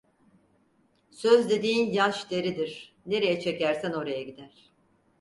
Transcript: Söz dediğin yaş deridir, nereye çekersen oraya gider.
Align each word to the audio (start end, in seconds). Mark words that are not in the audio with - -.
Söz 1.11 1.49
dediğin 1.49 1.91
yaş 1.93 2.31
deridir, 2.31 2.93
nereye 3.05 3.39
çekersen 3.39 3.93
oraya 3.93 4.23
gider. 4.23 4.71